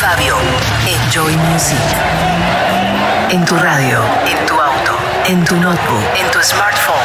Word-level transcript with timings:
Fabio. 0.00 0.36
Enjoy 0.86 1.36
music. 1.36 1.76
En 3.30 3.44
tu 3.44 3.56
radio, 3.56 4.00
en 4.26 4.46
tu 4.46 4.54
auto, 4.54 4.96
en 5.26 5.44
tu 5.44 5.56
notebook, 5.56 6.02
en 6.18 6.30
tu 6.30 6.38
smartphone. 6.42 6.96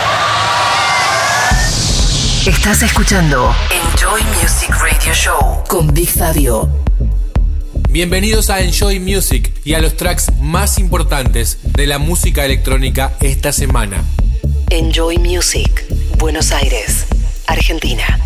Estás 2.45 2.83
escuchando 2.83 3.55
Enjoy 3.69 4.21
Music 4.41 4.69
Radio 4.69 5.13
Show 5.13 5.63
con 5.67 5.93
Big 5.93 6.09
Fabio. 6.09 6.69
Bienvenidos 7.89 8.49
a 8.49 8.61
Enjoy 8.61 8.99
Music 8.99 9.53
y 9.63 9.73
a 9.73 9.81
los 9.81 9.95
tracks 9.95 10.31
más 10.41 10.79
importantes 10.79 11.59
de 11.75 11.87
la 11.87 11.97
música 11.97 12.45
electrónica 12.45 13.13
esta 13.19 13.51
semana. 13.51 14.03
Enjoy 14.69 15.17
Music, 15.17 15.85
Buenos 16.17 16.51
Aires, 16.51 17.05
Argentina. 17.47 18.19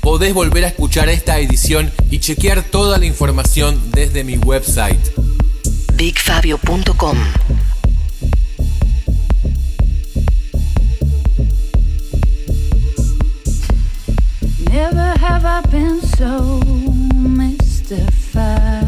Podés 0.00 0.32
volver 0.32 0.64
a 0.64 0.68
escuchar 0.68 1.08
esta 1.08 1.38
edición 1.38 1.90
y 2.10 2.20
chequear 2.20 2.62
toda 2.62 2.98
la 2.98 3.06
información 3.06 3.90
desde 3.92 4.24
mi 4.24 4.36
website. 4.36 5.00
BigFabio.com 5.94 7.18
Never 14.70 15.14
have 15.18 15.44
I 15.44 15.60
been 15.70 16.00
so 16.16 16.60
mystified 17.14 18.79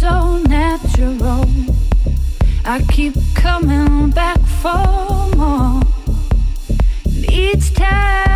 so 0.00 0.38
natural. 0.48 1.44
I 2.64 2.82
keep 2.90 3.12
coming 3.34 4.08
back 4.08 4.40
for 4.62 5.36
more. 5.36 5.82
And 7.04 7.30
each 7.30 7.74
time 7.74 8.29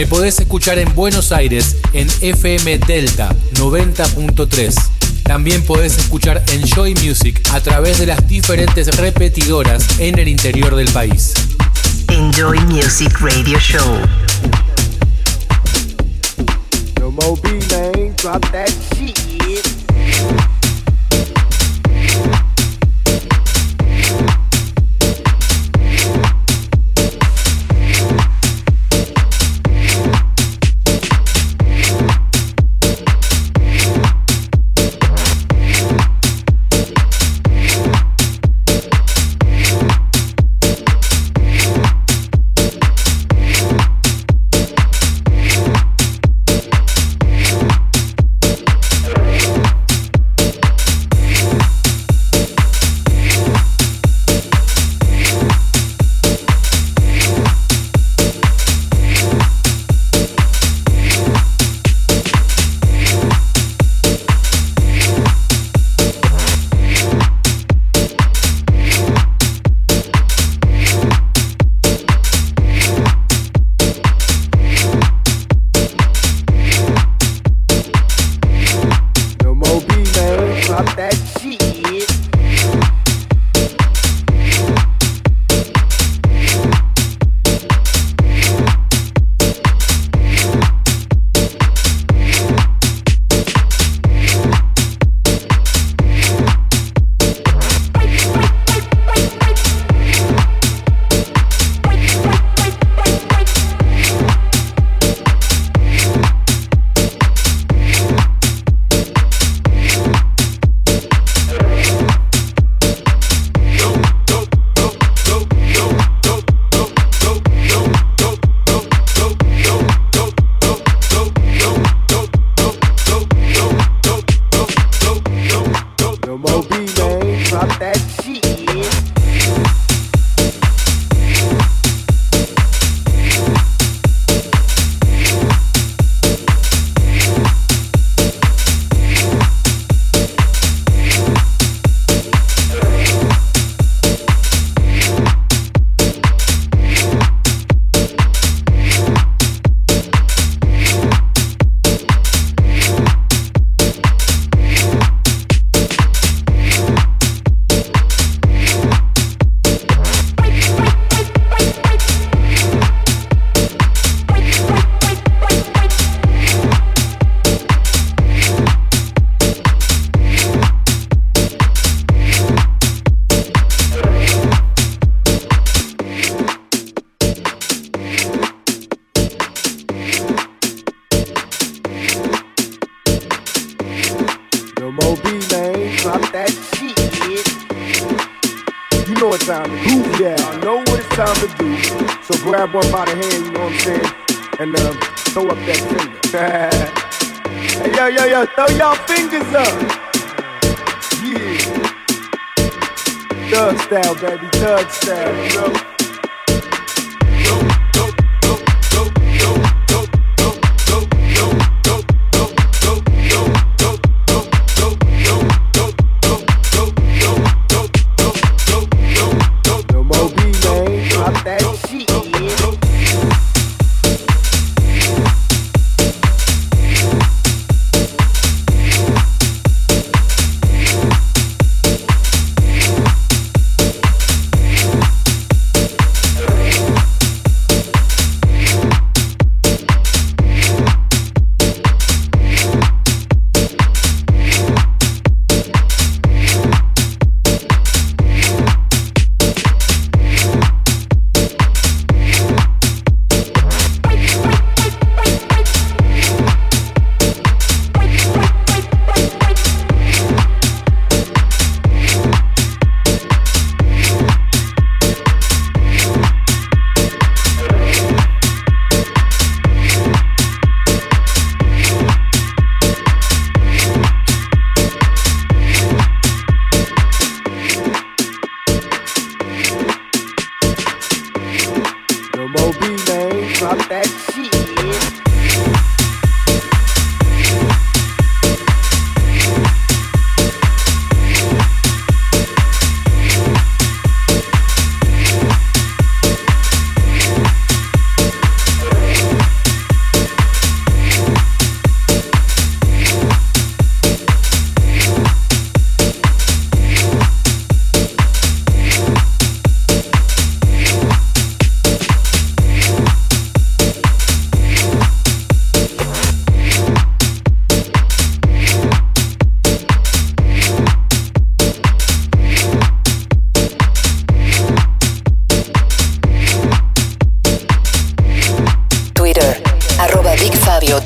Me 0.00 0.06
podés 0.06 0.40
escuchar 0.40 0.78
en 0.78 0.94
Buenos 0.94 1.30
Aires 1.30 1.76
en 1.92 2.08
FM 2.22 2.78
Delta 2.78 3.36
90.3. 3.56 4.74
También 5.24 5.62
podés 5.62 5.98
escuchar 5.98 6.42
Enjoy 6.54 6.94
Music 6.94 7.38
a 7.52 7.60
través 7.60 7.98
de 7.98 8.06
las 8.06 8.26
diferentes 8.26 8.96
repetidoras 8.96 10.00
en 10.00 10.18
el 10.18 10.28
interior 10.28 10.74
del 10.74 10.88
país. 10.88 11.34
Enjoy 12.08 12.58
Music 12.60 13.14
Radio 13.20 13.58
Show. 13.58 13.98
Eh, 17.70 18.12
drop 18.16 18.40
that. 18.52 19.29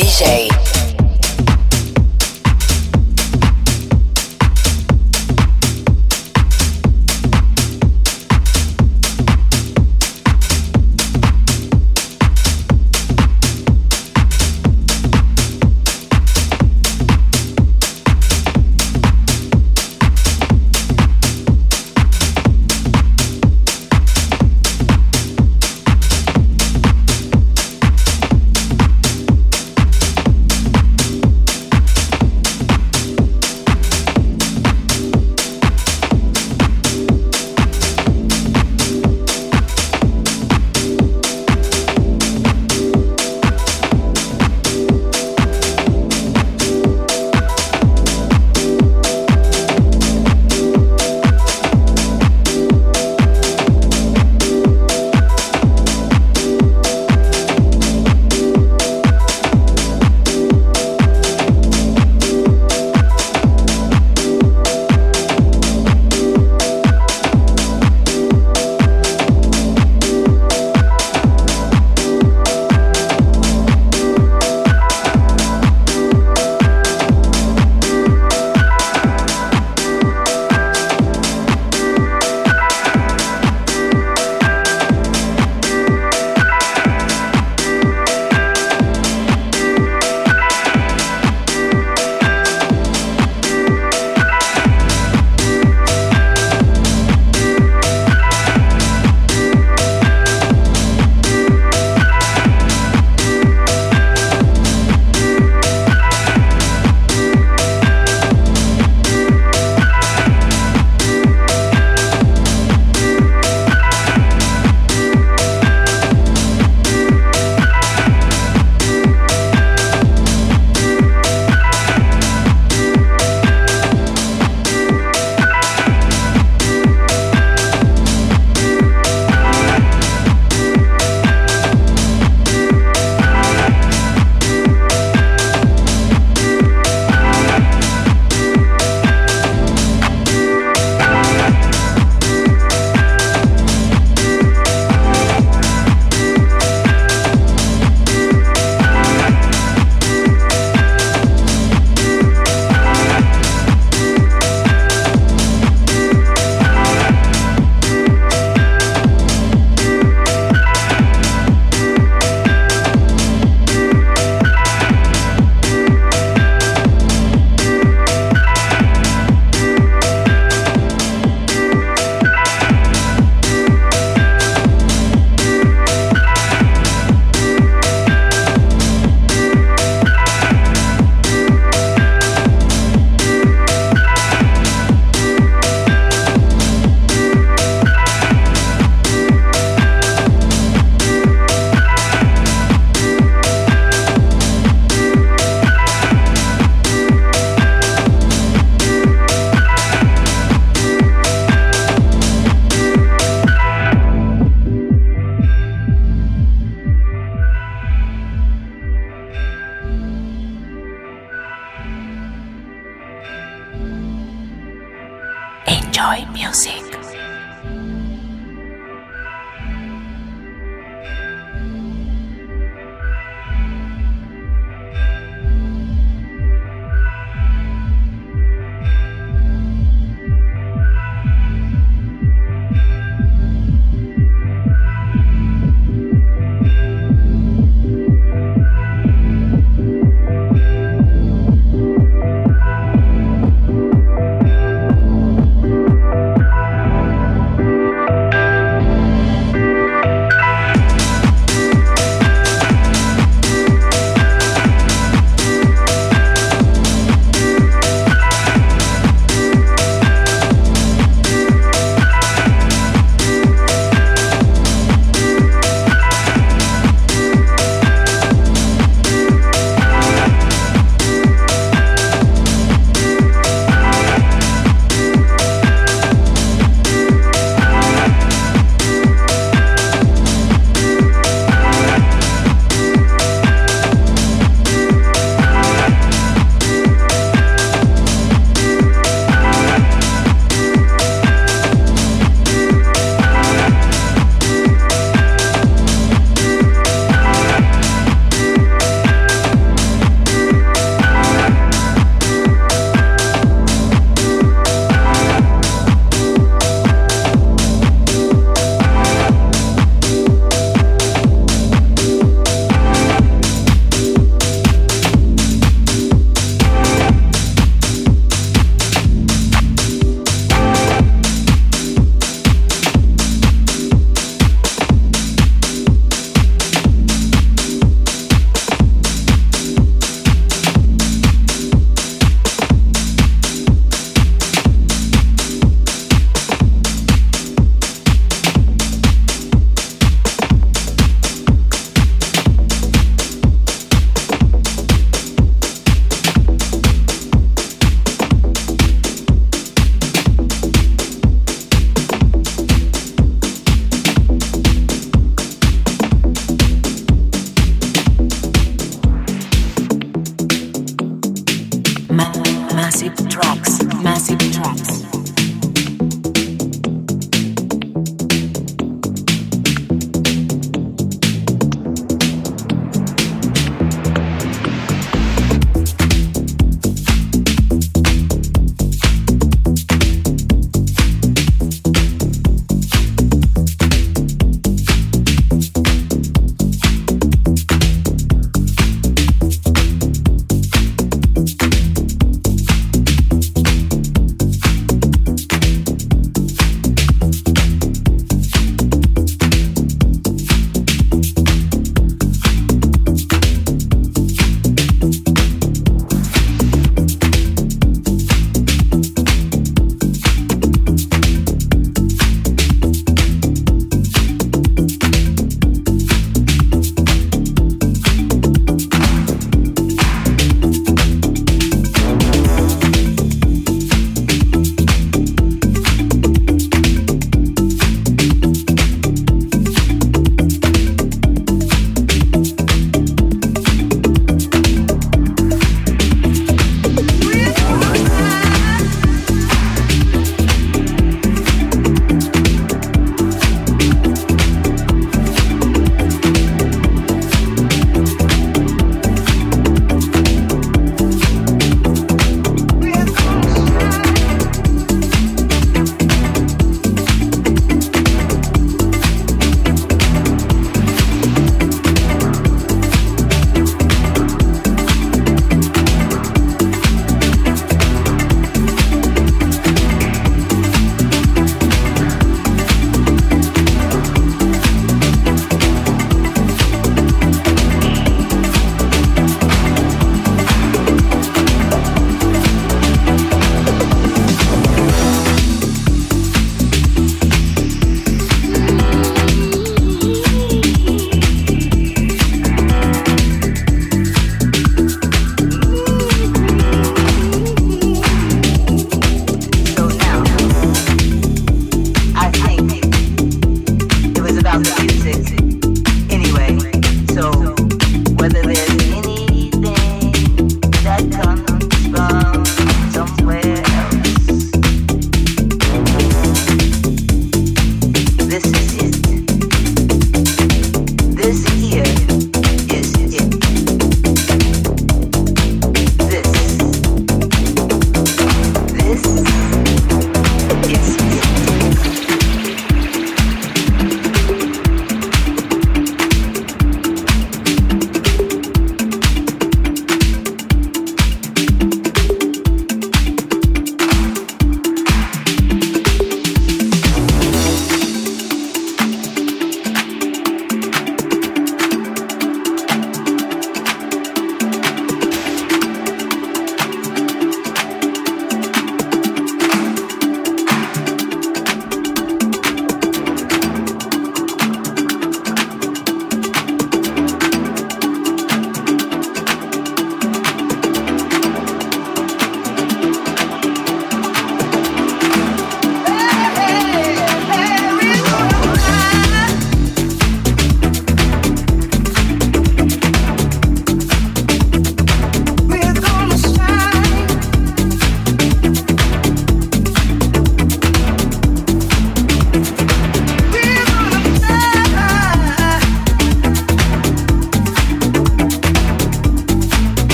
DJ. 0.00 0.49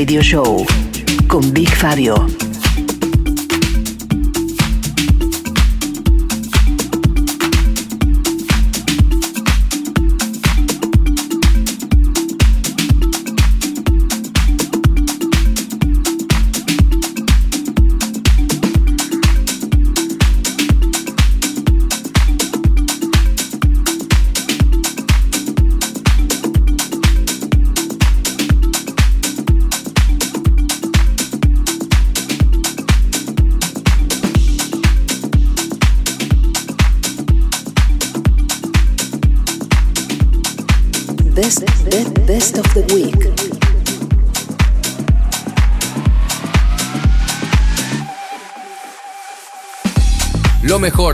Radio 0.00 0.22
Show 0.22 0.64
con 1.26 1.52
Big 1.52 1.68
Fabio. 1.68 2.49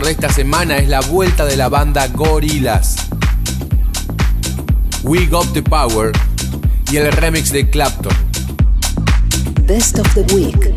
esta 0.09 0.29
semana 0.29 0.77
es 0.77 0.87
la 0.87 1.01
vuelta 1.01 1.45
de 1.45 1.57
la 1.57 1.69
banda 1.69 2.07
Gorilas. 2.07 2.95
We 5.03 5.25
Got 5.25 5.53
the 5.53 5.61
Power 5.61 6.11
y 6.91 6.97
el 6.97 7.11
remix 7.11 7.51
de 7.51 7.69
Clapton. 7.69 8.13
Best 9.65 9.99
of 9.99 10.07
the 10.13 10.21
Week. 10.33 10.76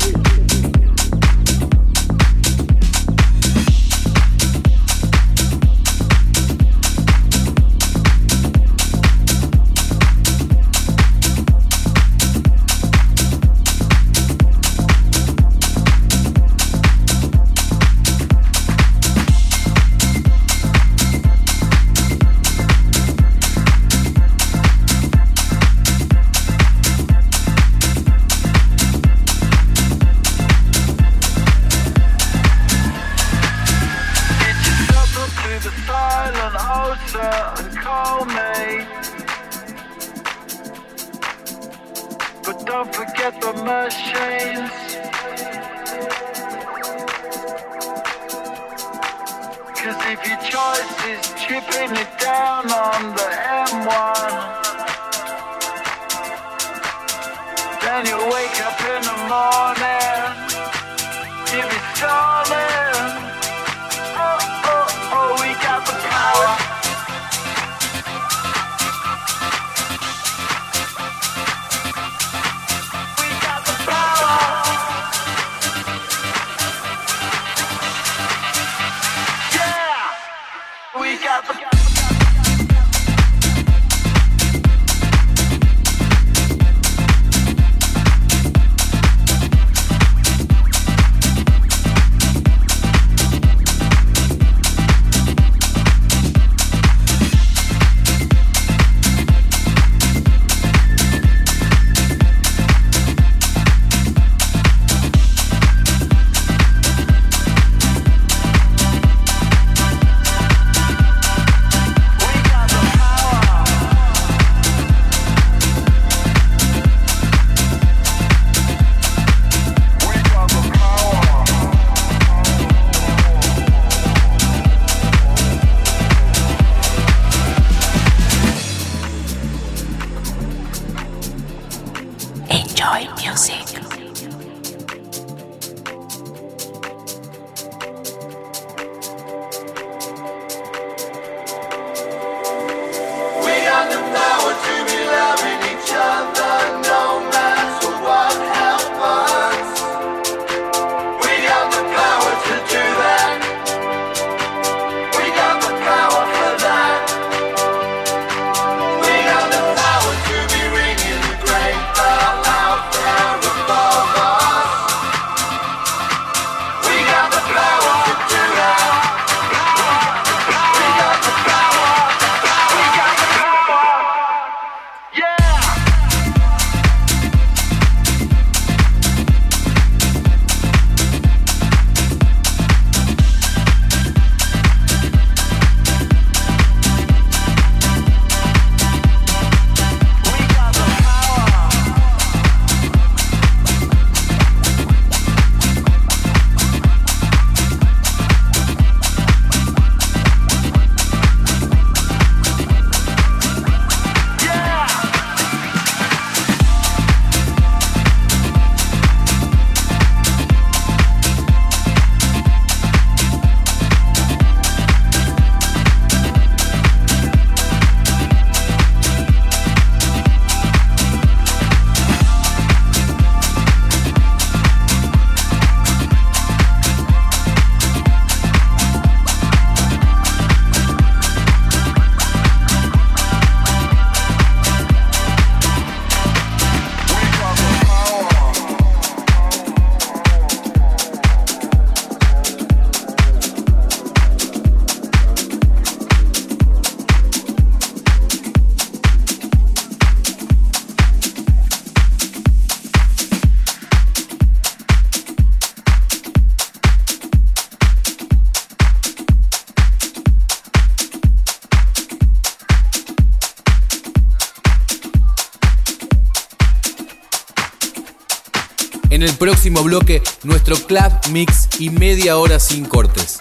bloque, 269.82 270.22
nuestro 270.42 270.76
club 270.76 271.12
mix 271.30 271.68
y 271.78 271.90
media 271.90 272.36
hora 272.36 272.58
sin 272.58 272.84
cortes. 272.84 273.38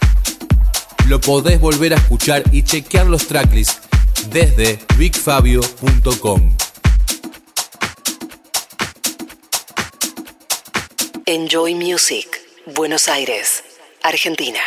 Lo 1.07 1.19
podés 1.19 1.59
volver 1.59 1.93
a 1.93 1.97
escuchar 1.97 2.43
y 2.51 2.63
chequear 2.63 3.07
los 3.07 3.27
tracklists 3.27 3.81
desde 4.29 4.79
bigfabio.com. 4.97 6.55
Enjoy 11.25 11.75
Music, 11.75 12.27
Buenos 12.65 13.07
Aires, 13.07 13.63
Argentina. 14.03 14.59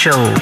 show. 0.00 0.39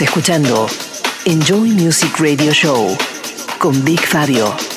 Escuchando 0.00 0.68
Enjoy 1.24 1.70
Music 1.70 2.18
Radio 2.18 2.52
Show 2.52 2.96
con 3.58 3.82
Big 3.82 4.00
Fabio. 4.00 4.75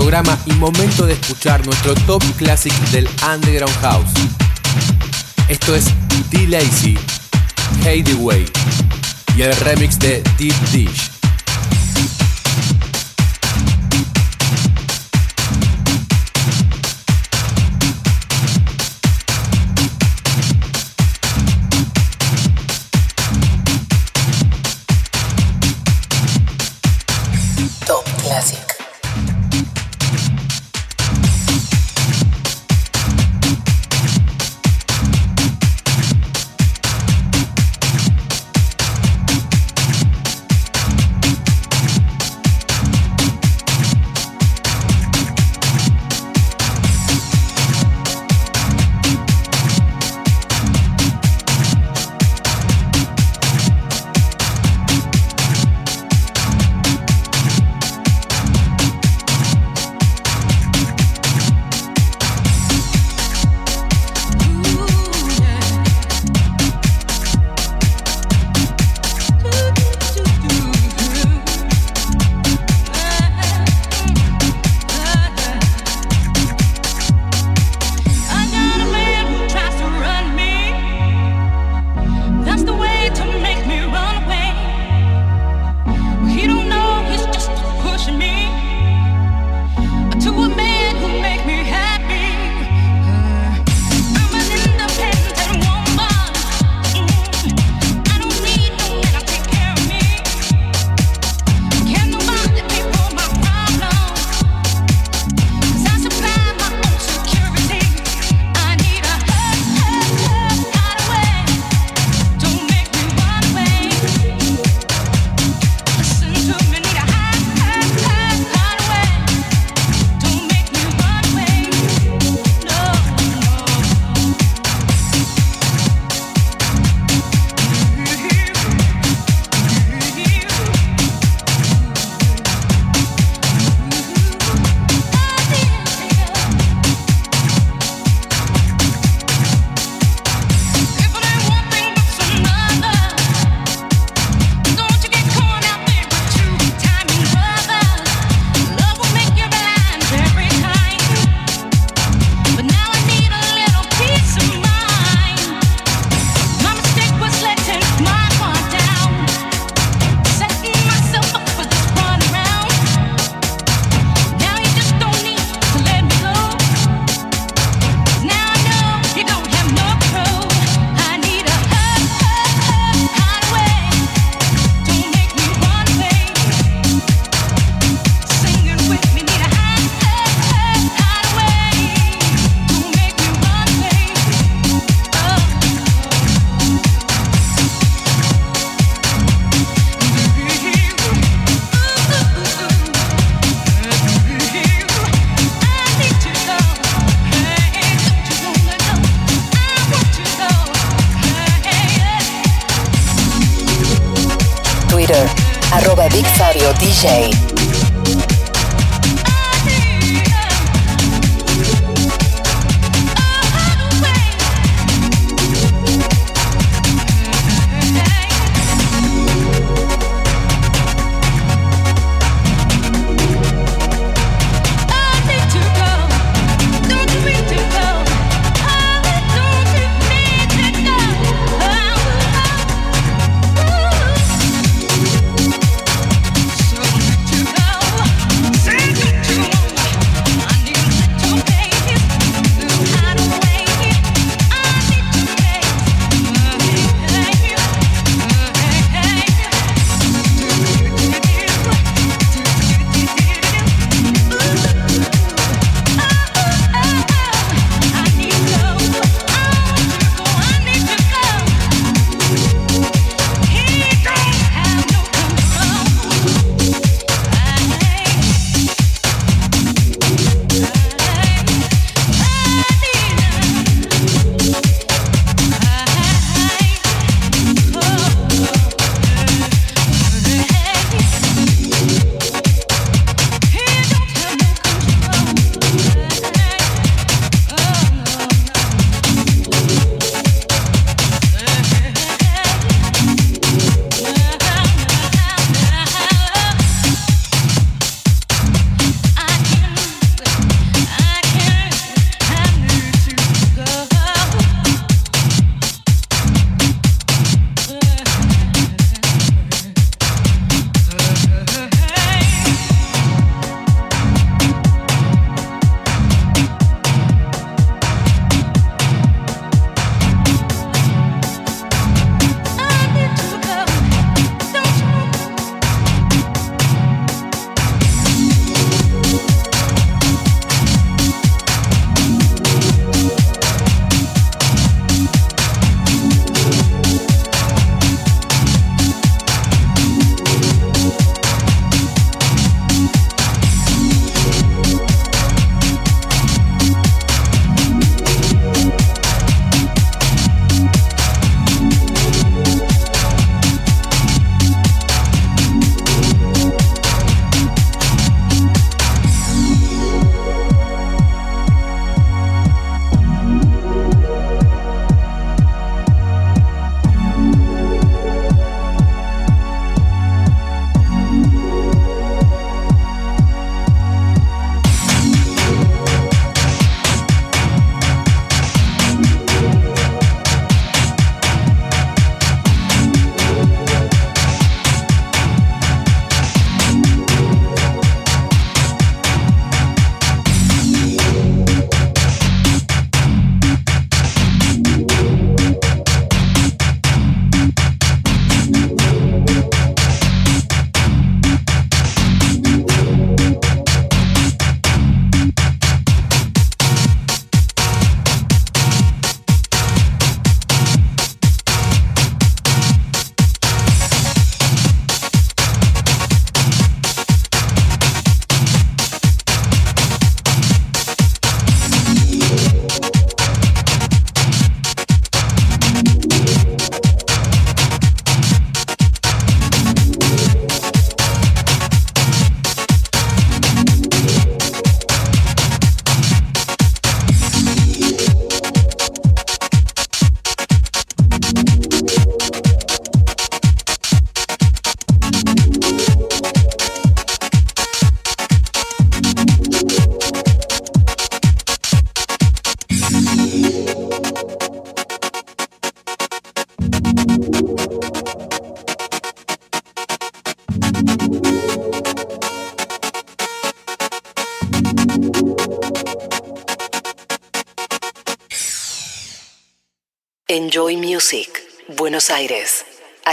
programa 0.00 0.38
y 0.46 0.52
momento 0.52 1.04
de 1.04 1.12
escuchar 1.12 1.62
nuestro 1.66 1.94
top 2.06 2.22
classic 2.38 2.72
del 2.90 3.06
Underground 3.34 3.76
House. 3.82 4.10
Esto 5.46 5.74
es 5.74 5.84
D. 6.30 6.46
Lazy, 6.48 6.96
Hey 7.84 8.02
The 8.02 8.14
Way 8.14 8.46
y 9.36 9.42
el 9.42 9.54
remix 9.56 9.98
de 9.98 10.22
Deep 10.38 10.54
Dish. 10.72 11.09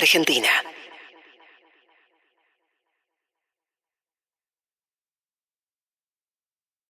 Argentina. 0.07 0.56